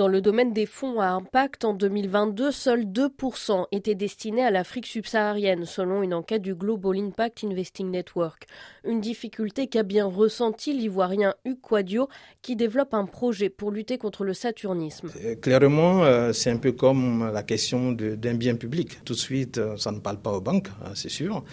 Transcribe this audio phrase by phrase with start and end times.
[0.00, 4.86] Dans le domaine des fonds à impact, en 2022, seuls 2% étaient destinés à l'Afrique
[4.86, 8.46] subsaharienne, selon une enquête du Global Impact Investing Network.
[8.86, 12.08] Une difficulté qu'a bien ressenti l'ivoirien Hugues Quadio,
[12.40, 15.10] qui développe un projet pour lutter contre le saturnisme.
[15.22, 19.04] Euh, clairement, euh, c'est un peu comme la question d'un bien public.
[19.04, 21.44] Tout de suite, euh, ça ne parle pas aux banques, hein, c'est sûr.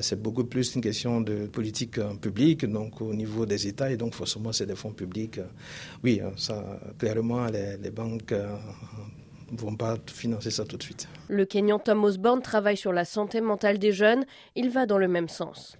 [0.00, 4.14] C'est beaucoup plus une question de politique publique, donc au niveau des États, et donc
[4.14, 5.38] forcément, c'est des fonds publics.
[6.02, 6.64] Oui, ça,
[6.98, 8.34] clairement, les, les banques
[9.50, 11.08] ne vont pas financer ça tout de suite.
[11.28, 14.24] Le Kenyan Tom Osborne travaille sur la santé mentale des jeunes.
[14.54, 15.76] Il va dans le même sens.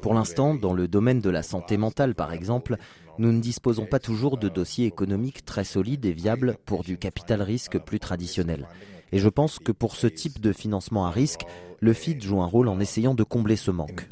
[0.00, 2.76] Pour l'instant, dans le domaine de la santé mentale, par exemple,
[3.18, 7.42] nous ne disposons pas toujours de dossiers économiques très solides et viables pour du capital
[7.42, 8.68] risque plus traditionnel.
[9.12, 11.42] Et je pense que pour ce type de financement à risque,
[11.80, 14.06] le FID joue un rôle en essayant de combler ce manque.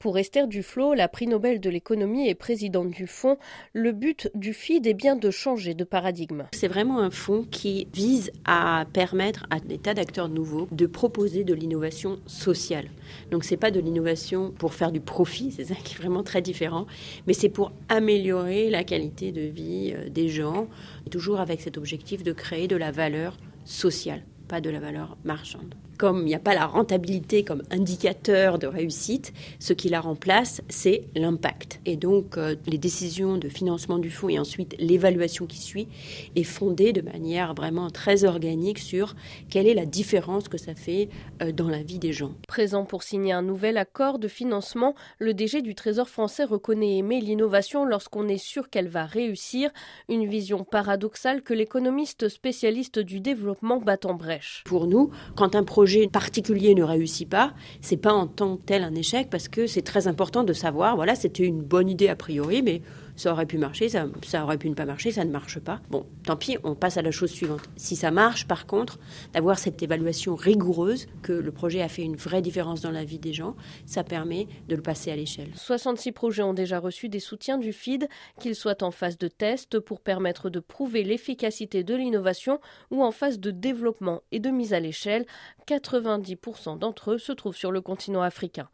[0.00, 3.36] Pour Esther Duflo, la prix Nobel de l'économie et présidente du fonds,
[3.74, 6.46] le but du FID est bien de changer de paradigme.
[6.54, 11.44] C'est vraiment un fonds qui vise à permettre à des tas d'acteurs nouveaux de proposer
[11.44, 12.86] de l'innovation sociale.
[13.30, 16.40] Donc c'est pas de l'innovation pour faire du profit, c'est ça qui est vraiment très
[16.40, 16.86] différent,
[17.26, 20.66] mais c'est pour améliorer la qualité de vie euh, des gens,
[21.10, 25.74] toujours avec cet objectif de créer de la valeur sociale, pas de la valeur marchande
[26.00, 30.62] comme il n'y a pas la rentabilité comme indicateur de réussite, ce qui la remplace,
[30.70, 31.78] c'est l'impact.
[31.84, 35.88] Et donc, euh, les décisions de financement du fonds et ensuite l'évaluation qui suit
[36.36, 39.14] est fondée de manière vraiment très organique sur
[39.50, 41.10] quelle est la différence que ça fait
[41.42, 42.32] euh, dans la vie des gens.
[42.48, 47.20] Présent pour signer un nouvel accord de financement, le DG du Trésor français reconnaît aimer
[47.20, 49.70] l'innovation lorsqu'on est sûr qu'elle va réussir,
[50.08, 54.62] une vision paradoxale que l'économiste spécialiste du développement bat en brèche.
[54.64, 58.84] Pour nous, quand un projet particulier ne réussit pas, c'est pas en tant que tel
[58.84, 62.14] un échec parce que c'est très important de savoir, voilà, c'était une bonne idée a
[62.14, 62.80] priori, mais
[63.20, 64.06] ça aurait pu marcher, ça,
[64.42, 65.80] aurait pu ne pas marcher, ça ne marche pas.
[65.90, 67.60] Bon, tant pis, on passe à la chose suivante.
[67.76, 68.98] Si ça marche, par contre,
[69.34, 73.18] d'avoir cette évaluation rigoureuse, que le projet a fait une vraie différence dans la vie
[73.18, 75.50] des gens, ça permet de le passer à l'échelle.
[75.54, 79.80] 66 projets ont déjà reçu des soutiens du FID, qu'ils soient en phase de test
[79.80, 82.58] pour permettre de prouver l'efficacité de l'innovation
[82.90, 85.26] ou en phase de développement et de mise à l'échelle.
[85.68, 88.68] 90% d'entre eux se trouvent sur le continent africain.